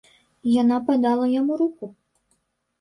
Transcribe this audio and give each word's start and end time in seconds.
Яна 0.61 0.79
падала 0.87 1.29
яму 1.39 1.61
руку. 1.63 1.85